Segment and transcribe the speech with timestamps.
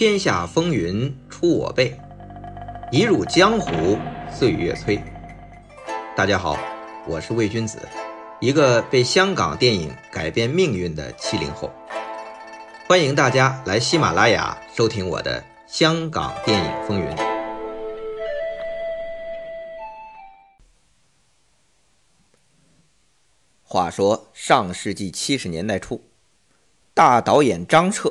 [0.00, 1.94] 天下风云出我辈，
[2.90, 3.98] 一入江湖
[4.32, 4.98] 岁月催。
[6.16, 6.56] 大家好，
[7.06, 7.78] 我是魏君子，
[8.40, 11.70] 一个被香港电影改变命运的七零后。
[12.88, 17.06] 欢迎大家来喜马拉雅收听我的《香港电影风云》。
[23.62, 26.02] 话说上世纪七十年代初，
[26.94, 28.10] 大导演张彻。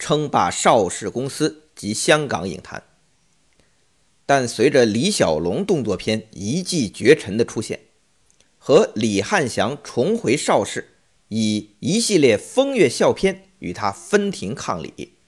[0.00, 2.82] 称霸邵氏公司及香港影坛，
[4.24, 7.80] 但随着李小龙动作片一骑绝尘的出现，
[8.58, 10.96] 和李汉祥重回邵氏，
[11.28, 15.18] 以一系列风月笑片与他分庭抗礼，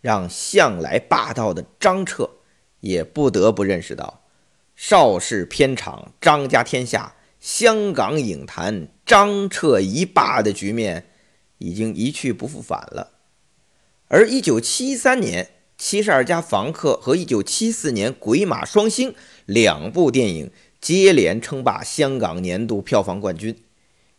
[0.00, 2.30] 让向来霸道的张彻
[2.78, 4.22] 也不得不认识到，
[4.76, 11.10] 邵氏片场张家天下，香港影坛张彻一霸的局面
[11.58, 13.19] 已经一去不复返了。
[14.12, 15.44] 而一九七三年
[15.78, 19.12] 《七十二家房客》和一九七四年《鬼马双星》
[19.46, 23.56] 两部电影接连称霸香港年度票房冠军，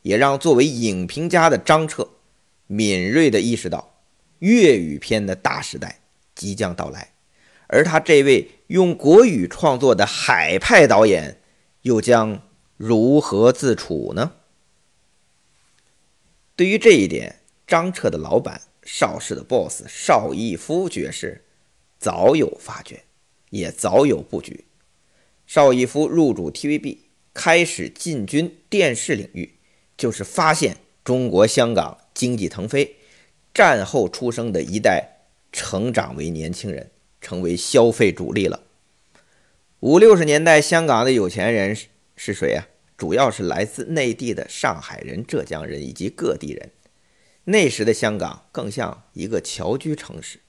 [0.04, 2.10] 也让作为影评家的张彻
[2.68, 4.02] 敏锐地意识到
[4.40, 6.00] 粤语片的大时代
[6.34, 7.14] 即将到来。
[7.68, 11.42] 而他这位用国语创作的海派导演，
[11.82, 12.42] 又将
[12.78, 14.32] 如何自处呢？
[16.56, 18.62] 对于这一点，张彻的老板。
[18.84, 21.46] 邵氏的 BOSS 邵逸夫爵士
[22.00, 23.04] 早有发觉，
[23.50, 24.66] 也早有布局。
[25.46, 26.98] 邵逸夫入主 TVB，
[27.34, 29.56] 开始进军电视领域，
[29.98, 32.96] 就是发现中国香港经济腾飞，
[33.54, 38.64] 战后出生的一代成长为年轻人，成为消费主力了。
[39.82, 41.76] 五六十年代，香港的有钱人
[42.16, 42.68] 是谁啊？
[42.98, 46.70] 主要是来自内地的上海人、浙江人以及各地人。
[47.46, 50.40] 那时的香港更像一个侨居城市，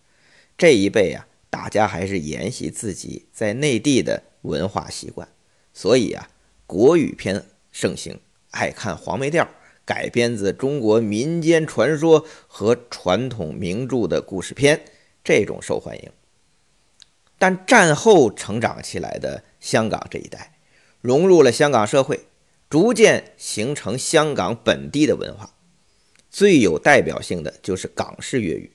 [0.58, 5.28] 这一辈啊，大家还是沿袭自己在内地的文化习惯，
[5.72, 6.28] 所以啊，
[6.66, 8.20] 国语片盛行，
[8.50, 9.48] 爱看黄梅调
[9.84, 14.84] 改编自中国民间传说和传统名著的故事片，
[15.24, 16.10] 这种受欢迎。
[17.38, 20.52] 但战后成长起来的香港这一代，
[21.00, 22.26] 融入了香港社会，
[22.68, 25.54] 逐渐形成香港本地的文化。
[26.32, 28.72] 最有代表性的就是港式粤语。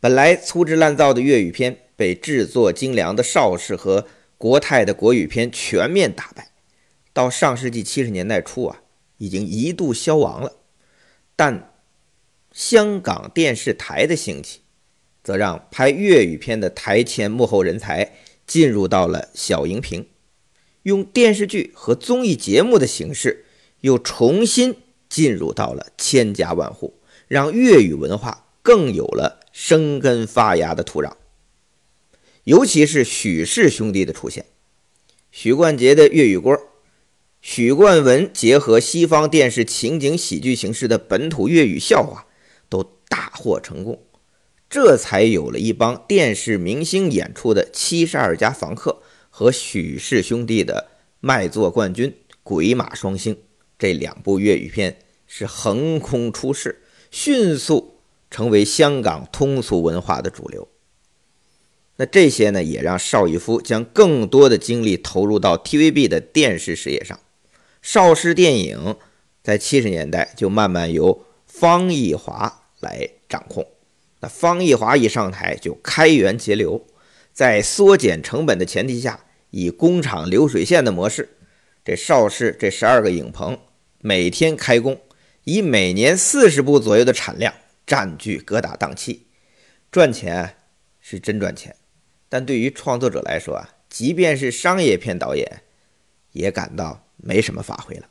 [0.00, 4.06] 本来粗制滥造的粤语片被制作精良的邵氏和
[4.38, 6.50] 国泰的国语片全面打败。
[7.12, 8.82] 到上世纪七十年代初啊，
[9.18, 10.52] 已经一度消亡了。
[11.34, 11.74] 但
[12.52, 14.60] 香港电视台的兴起，
[15.22, 18.14] 则让拍粤语片的台前幕后人才
[18.46, 20.08] 进入到了小荧屏，
[20.84, 23.44] 用电视剧和综艺节目的形式
[23.80, 24.76] 又重新。
[25.08, 31.12] 进入到了千家万户，让粤语文化更有了生根发芽的土壤。
[32.44, 34.46] 尤其是许氏兄弟的出现，
[35.30, 36.56] 许冠杰的粤语歌，
[37.40, 42.26] 许冠文结合西方电视情景喜剧形式的本土粤语笑话，
[42.68, 44.00] 都大获成功，
[44.70, 50.88] 这才有了一帮电视明星演出的《七十二家房客》和许氏兄弟的
[51.20, 52.10] 卖座冠军
[52.42, 53.34] 《鬼马双星》。
[53.78, 57.98] 这两部粤语片是横空出世，迅速
[58.30, 60.68] 成为香港通俗文化的主流。
[61.96, 67.18] 那这些呢，也让邵逸夫将更多的精力投入到 TVB 的电视事业上。
[67.80, 68.96] 邵氏电影
[69.42, 73.66] 在七十年代就慢慢由方逸华来掌控。
[74.20, 76.84] 那方逸华一上台就开源节流，
[77.32, 81.35] 在缩减成本的前提下，以工厂流水线的模式，
[81.86, 83.56] 这邵氏这十二个影棚。
[84.00, 85.00] 每天开工，
[85.44, 87.54] 以每年四十部左右的产量
[87.86, 89.28] 占据各大档期，
[89.92, 90.56] 赚钱
[90.98, 91.76] 是真赚钱。
[92.28, 95.62] 但对于创作者来说啊，即便是商业片导演，
[96.32, 98.08] 也感到没什么发挥了。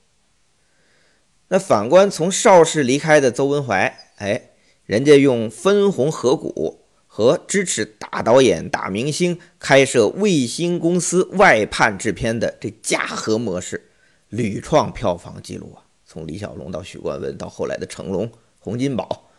[1.50, 4.52] 那反观从邵氏离开的邹文怀，哎，
[4.86, 6.85] 人家用分红合股
[7.16, 13.90] 和支持大导演、大明星开设卫星公司外判制片的这嘉禾模式，
[14.28, 15.88] 屡创票房纪录啊。
[16.06, 18.30] 从李小龙到许冠文，到后来的成龙、
[18.60, 19.30] 洪金宝，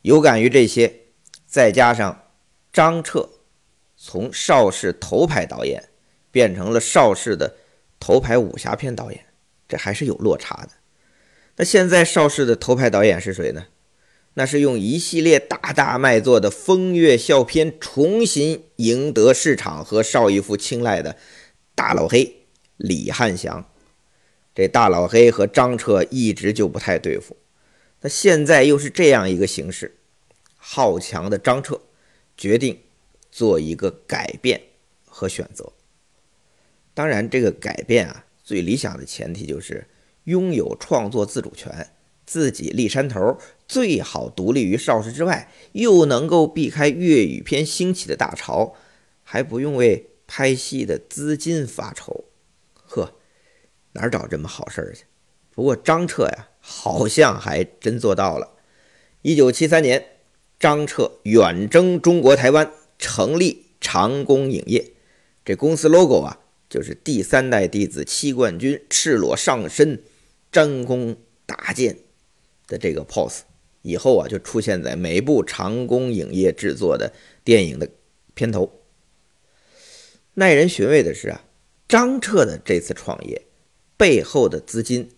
[0.00, 1.00] 有感于这些，
[1.46, 2.22] 再加上
[2.72, 3.28] 张彻
[3.98, 5.90] 从邵氏头牌导演
[6.30, 7.56] 变成了邵氏的
[8.00, 9.26] 头牌武侠片导演，
[9.68, 10.70] 这还是有落差的。
[11.56, 13.66] 那现在邵氏的头牌导演是谁呢？
[14.34, 21.16] 那是用一系列大大卖座的风月笑片重新赢得市场和邵逸夫青睐的
[21.74, 22.46] 大老黑
[22.76, 23.70] 李汉祥。
[24.54, 27.36] 这大老黑和张彻一直就不太对付，
[28.00, 29.96] 那现在又是这样一个形势，
[30.56, 31.80] 好强的张彻
[32.36, 32.78] 决定
[33.30, 34.60] 做一个改变
[35.04, 35.72] 和选择。
[36.92, 39.84] 当然，这个改变啊，最理想的前提就是
[40.24, 41.88] 拥有创作自主权，
[42.26, 48.74] 自己立山头，最好独立于邵氏之外，又能够避开粤语片兴起的大潮，
[49.22, 52.24] 还不用为拍戏的资金发愁。
[52.74, 53.14] 呵，
[53.92, 55.04] 哪找这么好事儿去？
[55.50, 58.54] 不过张彻呀，好像还真做到了。
[59.22, 60.04] 一九七三年，
[60.58, 64.92] 张彻远征中国台湾，成立长工影业。
[65.44, 66.40] 这公司 logo 啊。
[66.66, 70.02] 就是第三代弟子七冠军赤裸上身，
[70.50, 71.16] 张弓
[71.46, 71.98] 搭箭
[72.66, 73.40] 的这个 pose，
[73.82, 77.12] 以后啊就出现在每部长工影业制作的
[77.44, 77.88] 电影的
[78.34, 78.80] 片头。
[80.34, 81.44] 耐人寻味的是啊，
[81.88, 83.42] 张彻的这次创业
[83.96, 85.10] 背后的资金，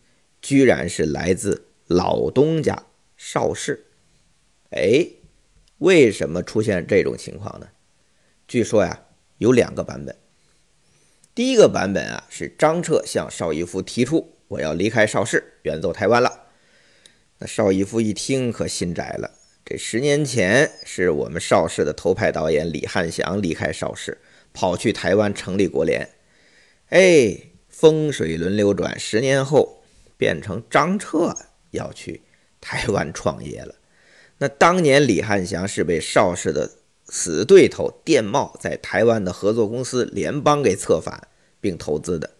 [0.42, 3.86] 居然是来自老东家邵氏。
[4.70, 5.06] 哎，
[5.78, 7.68] 为什么出现这种情况呢？
[8.46, 9.06] 据说呀，
[9.38, 10.14] 有两个版本。
[11.34, 16.45] 第一个版本啊，是张彻向邵逸夫提出我要离开邵氏，远走台湾了。
[17.38, 19.30] 那邵逸夫一听可心窄了。
[19.64, 24.18] 这十年前是我们邵氏的头牌导演李汉祥离开邵氏，
[24.52, 26.08] 跑去台湾成立国联。
[26.88, 27.36] 哎，
[27.68, 29.82] 风水轮流转，十年后
[30.16, 31.36] 变成张彻
[31.70, 32.22] 要去
[32.60, 33.74] 台湾创业了。
[34.38, 36.70] 那当年李汉祥是被邵氏的。
[37.08, 41.28] 死对头电茂在台湾的合作公司联邦给策反
[41.60, 42.32] 并投资的，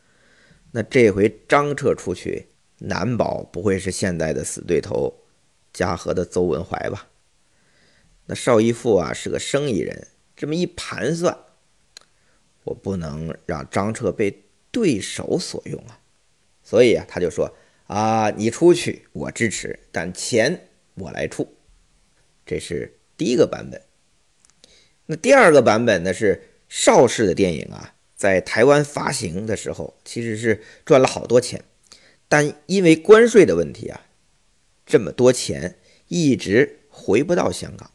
[0.72, 5.22] 那这回张彻出去，难保不会是现在的死对头
[5.72, 7.08] 嘉禾的邹文怀吧？
[8.26, 11.38] 那邵逸夫啊是个生意人，这么一盘算，
[12.64, 16.00] 我不能让张彻被对手所用啊，
[16.62, 17.56] 所以啊他就说
[17.86, 21.56] 啊你出去我支持，但钱我来出，
[22.44, 23.80] 这是第一个版本。
[25.06, 26.12] 那第二个版本呢？
[26.12, 31.62] 是邵氏的电影啊，在台湾发行的时候，其实是赚了好多钱，
[32.28, 34.06] 但因为关税的问题啊，
[34.84, 35.78] 这么多钱
[36.08, 37.90] 一直回不到香港，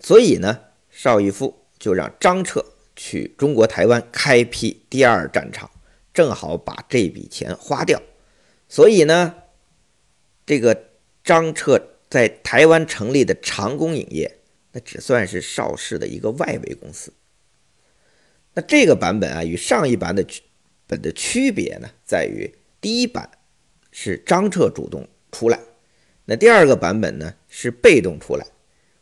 [0.00, 0.60] 所以呢，
[0.90, 2.64] 邵逸夫就让张彻
[2.94, 5.70] 去中国台湾开辟第二战场，
[6.12, 8.02] 正好把这笔钱花掉。
[8.68, 9.34] 所以呢，
[10.44, 10.90] 这个
[11.22, 11.80] 张彻
[12.10, 14.38] 在台湾成立的长工影业。
[14.72, 17.14] 那只算是邵氏的一个外围公司。
[18.52, 20.22] 那这个版本啊，与上一版的
[20.86, 22.54] 本的区别呢，在于
[22.86, 23.28] 第一版
[23.90, 25.58] 是张彻主动出来，
[26.24, 28.46] 那第二个版本呢是被动出来，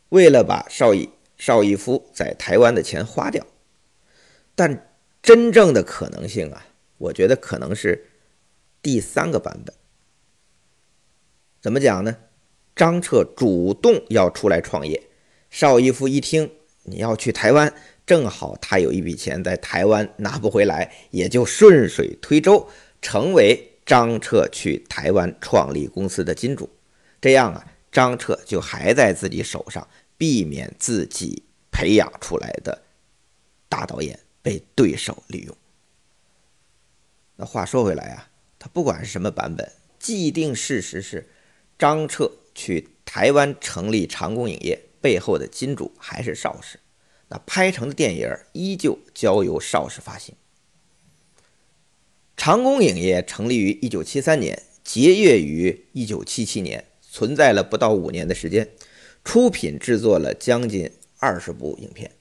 [0.09, 3.45] 为了把邵逸邵逸夫在台湾的钱花掉。
[4.55, 4.89] 但
[5.21, 6.65] 真正的可能性啊，
[6.97, 8.07] 我觉得可能是
[8.81, 9.75] 第三个版本。
[11.61, 12.17] 怎么讲呢？
[12.75, 14.99] 张彻主动要出来创业。
[15.51, 16.49] 邵逸夫一听
[16.85, 17.71] 你要去台湾，
[18.03, 22.67] 正好他有一笔钱在台湾拿不回来，也就顺水推舟
[22.99, 26.69] 成为张彻去台湾创立公司的金主。
[27.21, 29.87] 这样啊，张彻就还在自己手上，
[30.17, 32.83] 避免自己培养出来的
[33.69, 35.55] 大导演被对手利用。
[37.35, 41.29] 那话说回来啊，他不管是什么版本，既定事实是
[41.77, 44.81] 张彻去台湾成立长工影业。
[45.01, 46.79] 背后的金主还是邵氏，
[47.27, 50.33] 那拍成的电影依旧交由邵氏发行。
[52.37, 58.69] 长工影业成立于一九七三年，结业于一九七七年，存在了不到五年的时间，
[59.23, 62.11] 出品制作了将近二十部影片。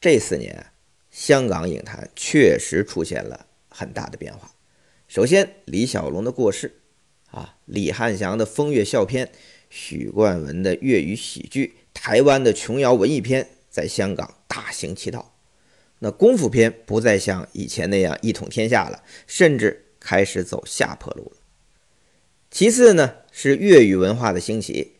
[0.00, 0.66] 这四年，
[1.10, 4.52] 香港影坛确实出现了很大的变化。
[5.08, 6.80] 首先，李小龙的过世，
[7.30, 9.30] 啊，李汉祥的风月笑片，
[9.70, 11.76] 许冠文的粤语喜剧。
[11.94, 15.33] 台湾的琼瑶文艺片在香港大行其道，
[16.04, 21.38] 那功夫片不再像以前那样一统天下了，甚至开始走下坡路了。
[22.50, 24.96] 其次呢，是粤语文化的兴起，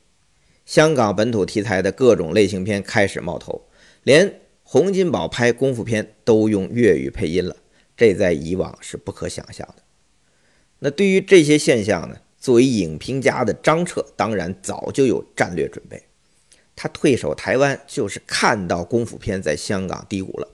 [0.65, 3.67] 香港本土题材的各种类型片开始冒头，
[4.03, 7.55] 连洪金宝拍功夫片都用粤语配音了，
[7.95, 9.83] 这在以往是不可想象的。
[10.79, 16.03] 那对于这些现象呢，作为影评家的张彻当然早就有战略准备。
[16.75, 20.49] 他退守台湾，就是看到功夫片在香港低谷了。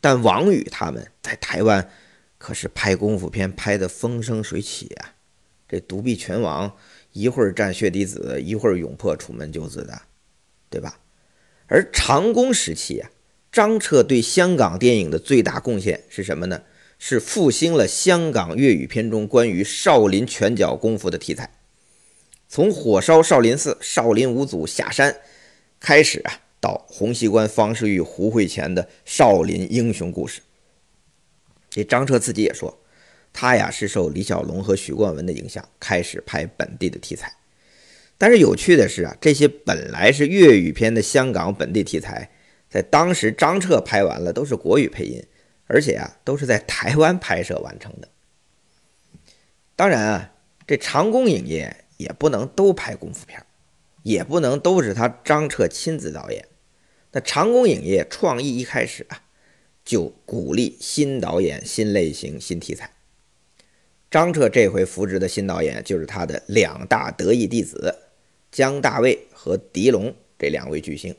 [0.00, 1.90] 但王宇他们在台湾
[2.38, 5.14] 可是拍功夫片拍得风生水起呀！
[5.68, 6.76] 这独臂拳王
[7.12, 10.02] 一会儿战血滴子，一会儿勇破楚门救子的，
[10.70, 11.00] 对吧？
[11.66, 13.10] 而长工时期啊，
[13.52, 16.62] 张彻对香港电影的最大贡献是什么呢？
[16.98, 21.50] 是复兴了香港粤语片中关于少林拳脚功夫的题材，
[22.48, 25.16] 从火烧少林寺、少林五祖下山。
[25.78, 30.40] 开始啊，到洪熙官、方世玉、胡惠乾的少林英雄故事。
[31.70, 32.78] 这张彻自己也说，
[33.32, 37.32] 他呀是受李小龙和许冠文的影响，开始拍本地的题材。
[38.16, 42.30] 但是有趣的是啊，这些本来是粤语片的香港本地题材，
[42.68, 45.24] 在当时张彻拍完了都是国语配音，
[45.66, 48.08] 而且啊都是在台湾拍摄完成的。
[49.76, 50.32] 当然啊，
[50.66, 53.40] 这长工影业也不能都拍功夫片，
[54.08, 56.48] 也不能都是他张彻亲自导演。
[57.12, 59.20] 那长工影业创意一开始啊，
[59.84, 62.90] 就鼓励新导演、新类型、新题材。
[64.10, 67.94] 张彻这回扶植的新导演就是他的两大得意弟子。
[68.50, 71.14] 姜大卫和狄龙这两位巨星，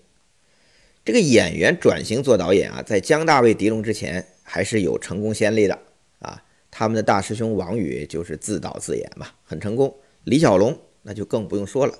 [1.05, 5.77] 这个演员转型做导演啊，在姜大卫、狄龙之前还是有成功先例的
[6.17, 6.41] 啊。
[6.71, 9.95] 他们的大师兄王宇就是自导自演嘛，很成功。
[10.23, 11.93] 李小龙那就更不用说了。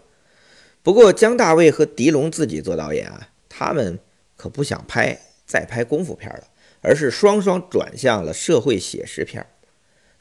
[0.81, 3.99] 不过姜大卫和狄龙自己做导演啊，他们
[4.35, 6.47] 可不想拍再拍功夫片了，
[6.81, 9.45] 而是双双转向了社会写实片。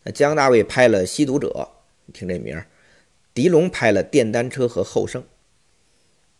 [0.02, 1.48] 那姜大卫拍了《吸毒者》，
[2.06, 2.66] 你听这名儿。
[3.32, 5.22] 狄龙拍了《电单车》和《后生》，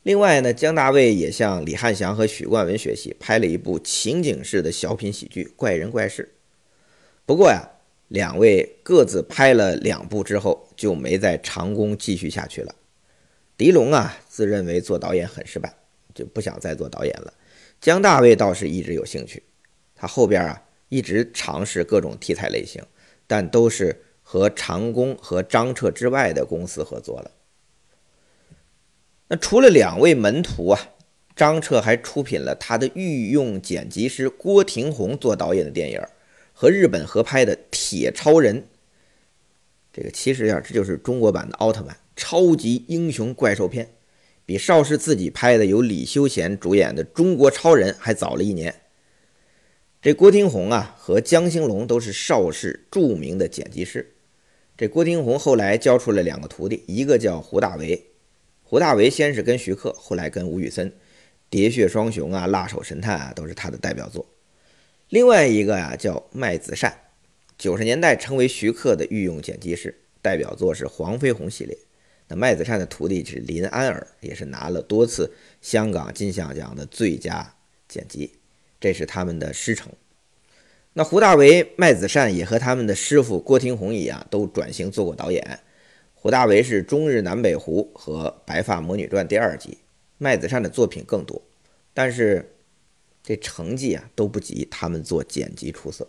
[0.03, 6.35] 另外呢，姜大卫也向李汉祥和许冠文学习，拍了一部情景式的小品喜剧《怪人怪事》。
[7.25, 7.71] 不过呀，
[8.09, 12.75] 两位各自拍了两部之后，就没在长工继续下去了。
[13.59, 15.75] 狄龙啊，自认为做导演很失败，
[16.15, 17.35] 就不想再做导演了。
[17.79, 19.43] 姜大卫倒是一直有兴趣，
[19.95, 22.83] 他后边啊一直尝试各种题材类型，
[23.27, 24.05] 但都是。
[24.31, 27.31] 和长工和张彻之外的公司合作了。
[29.29, 30.79] 那除了两位门徒啊，
[31.35, 36.03] 张彻还出品了他的御用剪辑师郭廷宏做导演的电影，
[36.53, 38.61] 和日本合拍的《铁超人》。
[39.95, 43.95] 这个其实呀，这就是中国版的奥特曼，超级英雄怪兽片，
[44.45, 48.75] 比邵氏自己拍的由李修贤主演的《中国超人》还早了一年。
[50.03, 54.15] 这郭廷宏啊和江兴龙都是邵氏著名的剪辑师。
[54.77, 58.07] 这郭廷宏后来教出了两个徒弟，一个叫胡大为，
[58.65, 60.91] 胡大为先是跟徐克，后来跟吴宇森，
[61.51, 64.27] 《喋血双雄》啊，《辣手神探》啊，都是他的代表作。
[65.09, 66.97] 另外一个呀叫麦子善，
[67.57, 71.79] 九十年代成为徐克的御用剪辑师，代表作是《黄飞鸿》系列。
[72.29, 75.33] 那麦子善的徒弟是林安尔，也是拿了多次
[75.63, 77.55] 香港金像奖的最佳
[77.89, 78.33] 剪辑，
[78.79, 79.91] 这是他们的师承。
[80.93, 85.61] 那胡大为、麦子善也和他们的师傅郭廷宏一样，都转型做过导演。
[86.15, 89.79] 胡大为是《中日南北湖》和《白发魔女传》第二集，
[90.19, 91.41] 麦子善的作品更多，
[91.95, 92.55] 但是
[93.23, 96.07] 这成绩啊都不及他们做剪辑出色。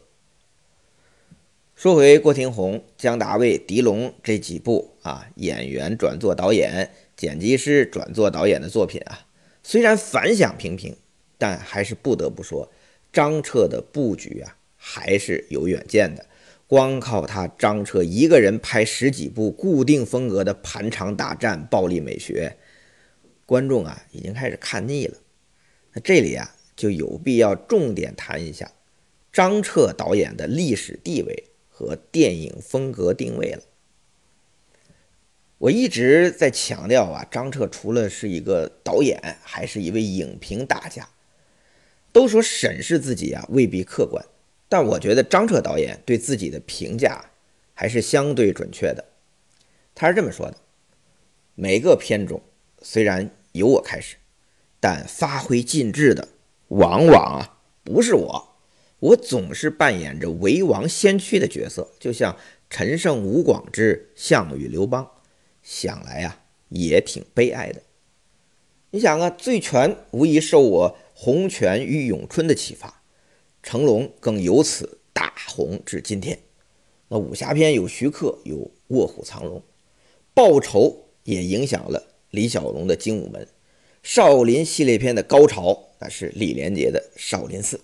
[1.80, 9.26] 说回郭廷宏、姜大卫、狄龙这几部啊，演员转做导演、剪辑师转做导演的作品啊，
[9.64, 10.98] 虽然反响平平，
[11.38, 12.70] 但还是不得不说
[13.14, 14.58] 张彻的布局啊。
[14.76, 16.26] 还是有远见的，
[16.68, 22.58] 光靠他张彻一个人拍十几部固定风格的盘场大战、暴力美学，
[23.46, 25.16] 观众啊已经开始看腻了。
[25.94, 28.70] 那这里啊就有必要重点谈一下
[29.32, 31.46] 张彻导演的历史地位
[31.80, 33.64] 和电影风格定位了。
[35.60, 41.08] 我一直在强调啊，张彻除了是一个导演，还是一位影评大家。
[42.12, 44.26] 都说审视自己啊未必客观。
[44.68, 47.32] 但我觉得张彻导演对自己的评价
[47.74, 49.06] 还是相对准确的。
[49.96, 50.58] 他是这么说的：
[51.56, 52.42] 每个片种
[52.82, 54.18] 虽然由我开始，
[54.80, 56.28] 但发挥尽致的
[56.68, 58.49] 往往啊不是我，
[59.00, 62.38] 我总是扮演着为王先驱的角色，就像
[62.70, 65.10] 陈胜吴广之、项羽刘邦。
[65.64, 67.82] 想来啊也挺悲哀的。
[68.92, 73.04] 你想啊，《醉拳》无疑受我《洪拳》与咏春的启发。
[73.62, 76.40] 成龙更由此大红至今天。
[77.10, 78.56] 那武侠片有徐克，有
[78.88, 79.60] 《卧虎藏龙》，
[80.34, 83.44] 报仇也影响了李小龙的《精武门》。
[84.02, 87.78] 少林系列片的高潮，那是李连杰的《少林寺》。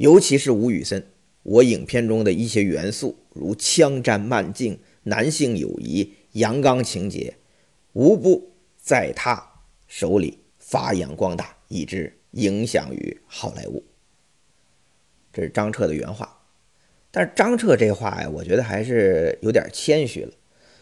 [0.00, 1.04] 尤其是吴宇森，
[1.42, 7.34] 我影片中的一些元素，如枪战慢镜、男性友谊、阳刚情节，
[7.92, 13.84] 无不在他手里发扬光大，以致影响于好莱坞。
[15.34, 16.44] 这是张彻的原话，
[17.10, 20.32] 但是张彻这话呀，我觉得还是有点谦虚了。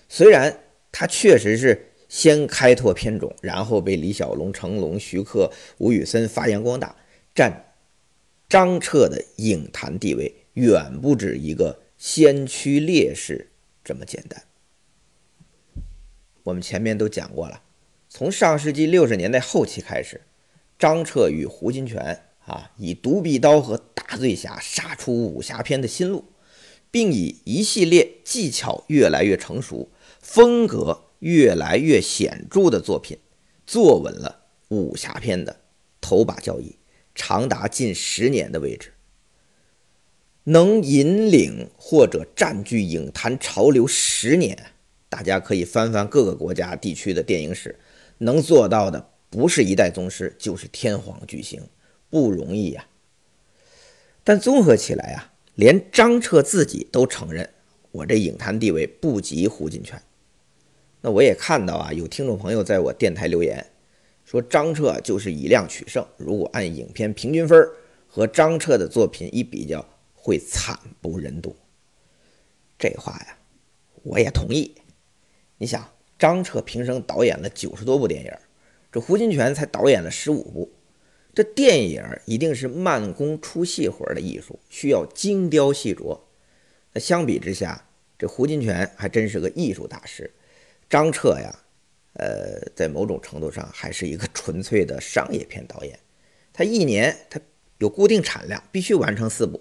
[0.09, 0.61] 虽然
[0.93, 6.95] 他确实是先开拓片种，然后被李小龙、成龙、徐克、吴宇森发扬光大，
[7.35, 7.68] 占
[8.49, 13.51] 张彻的影坛地位远不止一个先驱烈士
[13.85, 14.43] 这么简单。
[16.45, 17.63] 我们前面都讲过了，
[18.09, 20.23] 从上世纪六十年代后期开始，
[20.79, 26.25] 张彻与胡金铨啊，以独臂刀和大醉侠杀出武侠片的新路，
[26.91, 29.91] 并以一系列技巧越来越成熟、
[30.23, 33.19] 风格越来越显著的作品，
[33.67, 35.61] 坐稳了武侠片的
[36.01, 36.78] 头把交椅，
[37.19, 38.93] 长达近十年的位置。
[40.45, 44.57] 能引领或者占据影坛潮流十年，
[45.11, 47.79] 大家可以翻翻各个国家地区的电影史，
[48.19, 51.61] 能做到的不是一代宗师，就是天皇巨星，
[52.09, 52.87] 不容易呀。
[54.25, 57.51] 但综合起来啊，连张彻自己都承认，
[57.91, 59.99] 我这影坛地位不及胡金铨。
[61.03, 63.67] 那我也看到啊，有听众朋友在我电台留言，
[64.29, 67.67] 说张彻就是以量取胜，如果按影片平均分
[68.07, 69.83] 和张彻的作品一比较。
[70.21, 71.57] 会惨不忍睹。
[72.79, 73.39] 这话呀，
[74.03, 74.75] 我也同意。
[75.57, 78.33] 你想，张彻平生导演了九十多部电影，
[78.93, 80.71] 这胡金铨才导演了十五部。
[81.33, 86.21] 这电影一定是慢工出细活的艺术，需要精雕细琢。
[86.93, 90.31] 那相比之下，这胡金铨还真是个艺术大师。
[90.91, 91.61] 张彻呀，
[92.15, 95.99] 呃，在某种程度上还是一个纯粹的商业片导演。
[96.53, 97.41] 他一年他
[97.79, 99.61] 有固定产量，必须完成四部。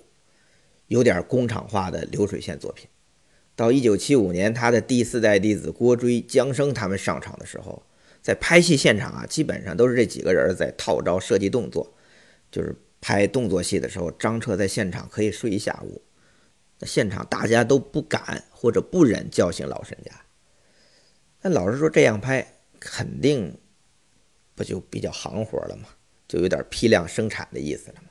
[0.87, 2.87] 有点工厂化的流水线作品。
[3.55, 7.83] 到一九七五年，他的第四代弟子郭追、姜生他们上场的时候，
[8.21, 11.93] 在拍戏现场啊，基本上都是这几个人在套招设计动作。
[12.49, 16.01] 就是拍动作戏的时候，张彻在现场可以睡一下午。
[16.79, 20.11] 那现场大家都不敢或者不忍叫醒老人家。
[21.41, 23.57] 那老实说，这样拍肯定
[24.55, 25.89] 不就比较行活了吗？
[26.27, 28.09] 就有点批量生产的意思了吗？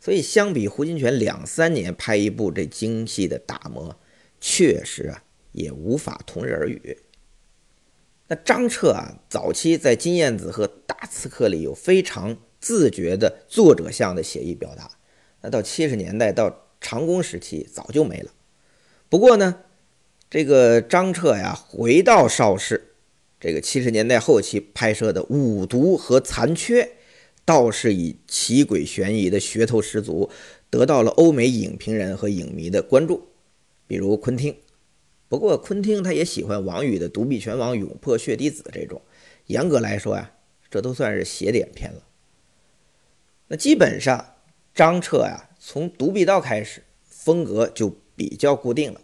[0.00, 3.98] 所以，相比胡金铨两三年拍一部这精细的打磨，
[4.40, 6.98] 确实啊也无法同日而语。
[8.28, 14.90] 那张彻啊，早期在《金燕子》和《大刺客》里有非常自觉的作者向的写意表达。
[15.40, 18.32] 那到七十年代到长工时期早就没了。
[19.08, 19.62] 不过呢，
[20.30, 22.90] 这个张彻呀，回到邵氏，
[23.40, 26.82] 这个七十年代后期拍摄的《五毒》和《残缺》。
[27.46, 30.28] 倒是以奇诡悬疑的噱头十足，
[30.68, 33.28] 得到了欧美影评人和影迷的关注，
[33.86, 34.54] 比如昆汀。
[35.30, 39.00] 不过昆汀他也喜欢王羽的《独臂拳王勇破血滴子》这种，
[39.46, 40.30] 严格来说呀，
[40.70, 42.02] 这都算是邪典片了。
[43.46, 44.34] 那基本上
[44.74, 49.00] 张彻呀，从《独臂刀》开始，风格就比较固定了，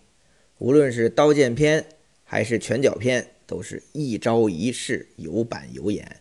[0.59, 1.87] 无论是刀剑片
[2.25, 6.21] 还是拳脚片，都是一招一式有板有眼，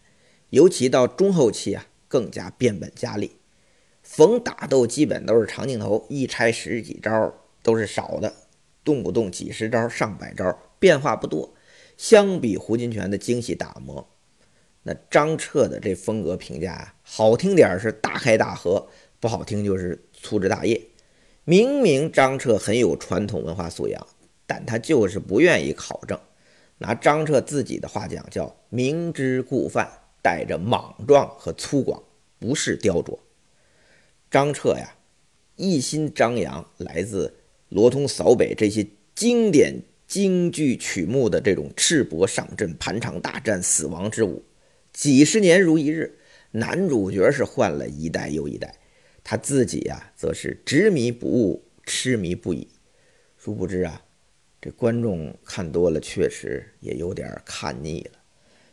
[0.49, 1.87] 尤其到中后期啊。
[2.09, 3.31] 更加变本加厉，
[4.03, 8.31] 逢打斗基本都是长镜头，一拆十几招都是少的，
[8.83, 11.55] 动不动几十招、上百招，变化不多。
[11.97, 14.07] 相比胡金铨的精细打磨，
[14.83, 18.87] 那张彻的这风格评价啊，好听点是大开大合，
[19.19, 20.79] 不好听就是粗枝大叶。
[21.45, 24.07] 明明张彻很有传统文化素养，
[24.45, 26.19] 但他就是不愿意考证。
[26.77, 29.89] 拿张彻自己的话讲，叫明知故犯。
[30.23, 32.01] 带着莽撞和粗犷，
[32.39, 33.19] 不是雕琢。
[34.31, 34.95] 张彻呀，
[35.57, 37.35] 一心张扬来自
[37.67, 44.41] 罗通扫北这些经典京剧曲目的这种赤膊上阵、盘场大战、死亡之舞，
[44.93, 46.17] 几十年如一日。
[46.51, 48.73] 男主角是换了一代又一代，
[49.25, 52.69] 他自己呀，则是执迷不悟、痴迷不已。
[53.37, 54.02] 殊不知啊，
[54.63, 58.19] 这观众看多了，确实也有点看腻了。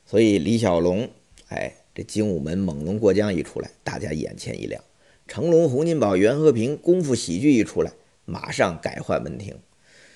[0.07, 1.11] 所以李小龙。
[1.49, 4.81] 哎，这精武门猛龙过江一出来，大家眼前一亮；
[5.27, 7.93] 成龙、洪金宝、袁和平功夫喜剧一出来，
[8.25, 9.59] 马上改换门庭。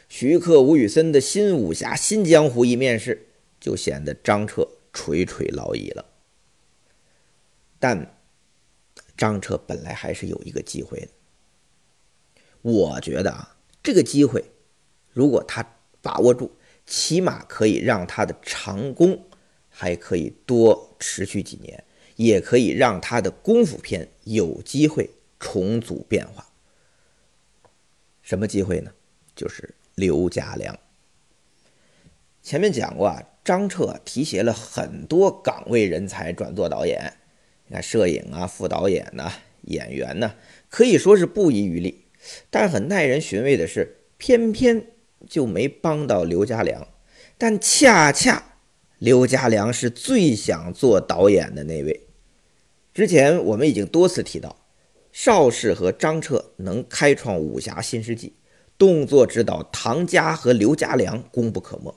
[0.08, 3.26] 徐克、吴宇森的新武侠新江湖一面世，
[3.58, 6.06] 就显得张彻垂垂老矣了。
[7.80, 8.16] 但
[9.16, 11.08] 张彻本来还是有一个机会的，
[12.62, 14.44] 我觉得啊，这个机会
[15.14, 15.66] 如果他
[16.02, 16.52] 把握住，
[16.84, 19.24] 起码可以让他的长工。
[19.76, 21.82] 还可以多持续几年，
[22.14, 26.46] 也可以让他的功夫片有机会重组变化。
[28.22, 28.92] 什么机会呢？
[29.34, 30.78] 就是刘家良。
[32.40, 37.12] 前面讲过啊，张彻提携了很多岗位人才转做导演，
[37.66, 40.36] 你看摄影啊、副导演呐、演员呐，
[40.70, 42.04] 可以说是不遗余力。
[42.48, 44.86] 但很耐人寻味的是，偏偏
[45.28, 46.86] 就没帮到刘家良，
[47.36, 48.52] 但恰恰。
[48.98, 52.08] 刘家良是最想做导演的那位。
[52.94, 54.56] 之前我们已经多次提到，
[55.12, 58.34] 邵氏和张彻能开创武侠新世纪，
[58.78, 61.94] 动作指导唐家和刘家良功不可没。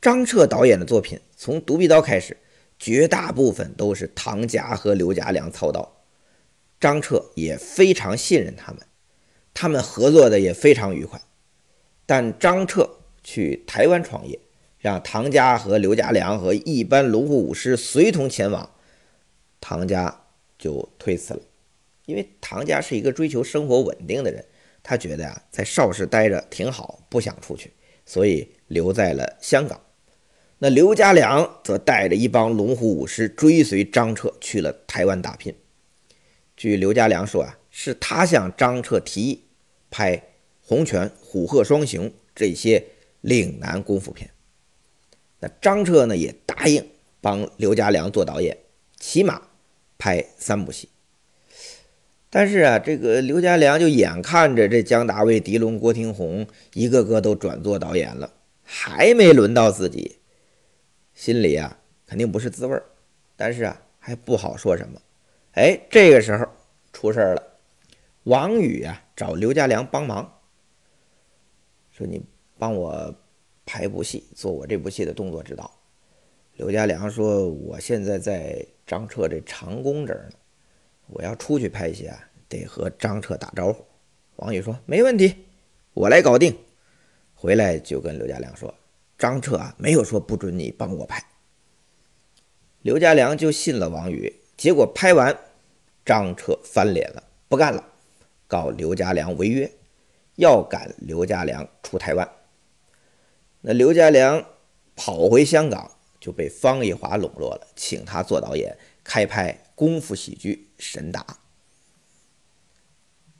[0.00, 2.36] 张彻导演的作品从《独臂刀》开始，
[2.78, 6.04] 绝大部分都是唐家和刘家良操刀。
[6.78, 8.82] 张彻也非常信任他们，
[9.54, 11.20] 他们合作的也非常愉快。
[12.06, 14.38] 但张彻去台湾创业，
[14.78, 18.70] 让唐家和刘家良和一般龙虎武师随同前往，
[19.60, 20.24] 唐家
[20.58, 21.40] 就推辞了，
[22.06, 24.44] 因为唐家是一个追求生活稳定的人，
[24.82, 27.72] 他觉得呀，在邵氏待着挺好，不想出去，
[28.04, 29.80] 所以留在了香港。
[30.58, 35.54] 那刘家良则带着一帮龙虎武师追随张彻去了台湾打拼。
[36.56, 39.44] 据刘家良说啊，是他向张彻提议
[39.90, 40.16] 拍
[40.72, 42.82] 《洪拳》《虎鹤双雄》这些
[43.20, 44.30] 岭南功夫片。
[45.38, 46.82] 那张彻呢也答应
[47.20, 48.56] 帮刘家良做导演，
[48.98, 49.42] 起码
[49.98, 50.88] 拍三部戏。
[52.30, 58.32] 但是啊，这个刘家良就眼看着这姜大卫、狄龙、郭廷宏一个个都转做导演了，
[58.64, 60.20] 还没轮到自己，
[61.12, 62.82] 心里啊肯定不是滋味儿，
[63.36, 64.98] 但是啊还不好说什么。
[65.52, 66.46] 哎，这个时候
[66.94, 67.42] 出事了，
[68.22, 70.38] 王宇啊找刘家良帮忙，
[71.92, 72.20] 说你
[72.58, 73.14] 帮我
[73.64, 75.70] 拍部戏，做我这部戏的动作指导。
[76.54, 80.36] 刘家良说我现在在张彻这长工这儿呢，
[81.06, 83.84] 我要出去拍戏啊，得和张彻打招呼。
[84.36, 85.34] 王宇说没问题，
[85.94, 86.56] 我来搞定。
[87.34, 88.72] 回来就跟刘家良说，
[89.18, 91.22] 张彻啊没有说不准你帮我拍。
[92.82, 94.40] 刘家良就信了王宇。
[94.56, 95.36] 结果拍完，
[96.04, 97.84] 张彻翻脸了，不干了，
[98.46, 99.68] 告刘家良违约，
[100.36, 102.28] 要赶刘家良出台湾。
[103.60, 104.44] 那刘家良
[104.96, 111.20] 跑回香港，就被方逸华笼络了，请他做导演，开拍功夫喜剧《神打》。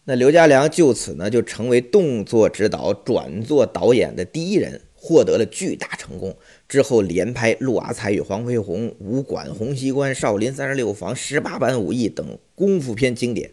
[0.04, 4.82] 那刘家良就此呢，就成为动作指导转做导演的第一人。
[5.04, 6.36] 获得了巨大成功
[6.68, 13.50] 之后，连拍《陆阿才与黄飞鸿》《武馆洪熙官》《少林三十六房》《十八般武艺》等功夫片经典，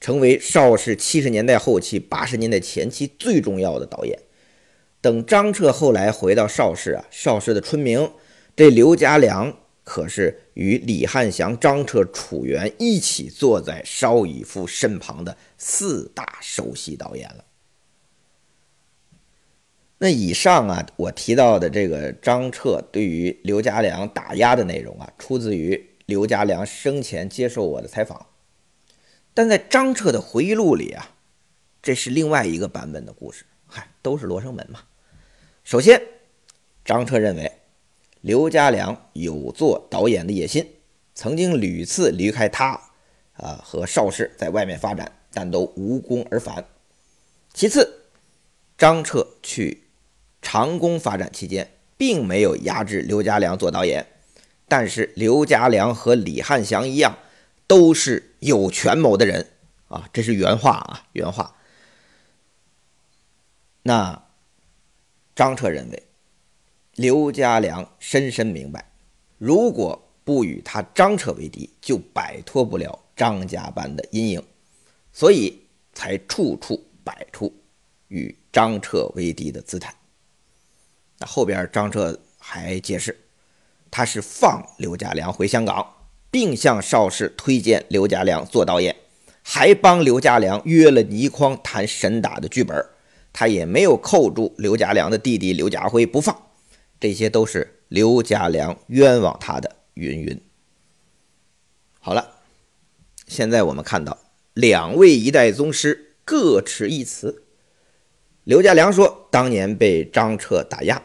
[0.00, 4.18] 成为邵氏七十年代后期、八十年代前期最重要的导演。
[5.00, 8.10] 等张彻后来回到邵氏啊，邵氏的春明，
[8.56, 17.44] 这刘家良可是与李汉祥、张彻、楚原一起坐在邵逸夫身旁的四大首席导演了。
[19.98, 28.26] 那以上啊，我提到的这个张彻对于刘家良打压的内容啊，出自于刘家良生前接受我的采访。
[29.36, 31.10] 但在张彻的回忆录里啊，
[31.82, 33.44] 这是另外一个版本的故事。
[33.66, 34.80] 嗨，都是罗生门嘛。
[35.62, 36.00] 首先，
[36.82, 37.52] 张彻认为
[38.22, 40.66] 刘家良有做导演的野心，
[41.14, 42.80] 曾经屡次离开他
[43.34, 46.64] 啊和邵氏在外面发展，但都无功而返。
[47.52, 48.06] 其次，
[48.78, 49.82] 张彻去。
[50.40, 54.06] 长工发展期间，并没有压制刘家良做导演，
[54.66, 57.18] 但是刘家良和李汉祥一样，
[57.66, 59.54] 都是有权谋的人
[59.88, 61.56] 啊，这是原话啊，原话。
[63.82, 64.22] 那
[65.34, 66.06] 张彻认为，
[66.94, 68.92] 刘家良深深明白，
[69.36, 74.44] 如果不与他张彻为敌，就摆脱不了张家班的阴影，
[75.12, 77.52] 所以才处处摆出
[78.06, 79.92] 与张彻为敌的姿态。
[81.18, 83.18] 那后边张彻还解释，
[83.90, 85.95] 他是放刘家良回香港，
[86.36, 88.94] 并向邵氏推荐刘家良做导演，
[89.42, 92.76] 还帮刘家良约了倪匡谈神打的剧本，
[93.32, 96.36] 他也没有扣住刘家良的弟弟刘家辉不放，
[97.00, 100.38] 这些都是刘家良冤枉他的云云。
[102.00, 102.32] 好了，
[103.26, 104.18] 现在我们看到
[104.52, 107.44] 两位一代宗师各持一词。
[108.44, 111.02] 刘家良说，当年被张彻打压。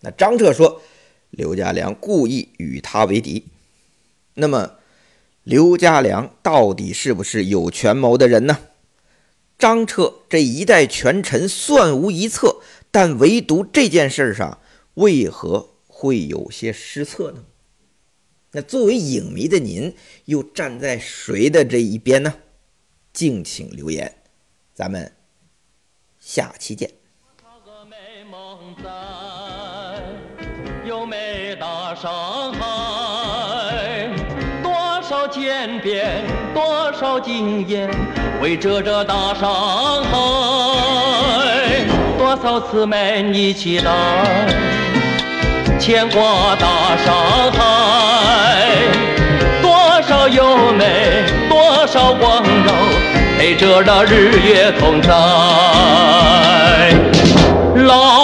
[0.00, 0.82] 那张彻说，
[1.30, 3.44] 刘家良故意与他为敌。
[4.34, 4.78] 那么，
[5.44, 8.58] 刘家良到底是不是有权谋的人呢？
[9.56, 12.56] 张彻这一代权臣算无一策，
[12.90, 14.60] 但唯独这件事上，
[14.94, 17.44] 为何会有些失策呢？
[18.50, 19.94] 那作为影迷的您，
[20.26, 22.34] 又站在谁的这一边呢？
[23.12, 24.22] 敬请留言，
[24.74, 25.12] 咱们。
[26.18, 26.90] 下期见。
[30.86, 32.10] 优美大上
[36.52, 37.90] 多少经验，
[38.40, 40.10] 围着这大上海，
[42.18, 43.90] 多少慈美你期待，
[45.78, 47.14] 牵挂大上
[47.52, 47.58] 海，
[49.60, 52.74] 多少优美，多少光荣。
[53.36, 55.10] 陪着那日月同在，
[57.74, 58.23] 浪